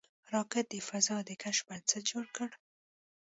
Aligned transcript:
راکټ 0.33 0.65
د 0.73 0.75
فضا 0.87 1.17
د 1.27 1.31
کشف 1.43 1.63
بنسټ 1.67 2.03
جوړ 2.11 2.25
کړ 2.35 2.49